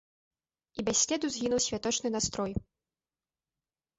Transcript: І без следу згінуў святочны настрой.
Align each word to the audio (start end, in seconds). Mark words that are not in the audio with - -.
І 0.79 0.85
без 0.87 0.97
следу 1.03 1.29
згінуў 1.35 1.61
святочны 1.67 2.07
настрой. 2.15 2.51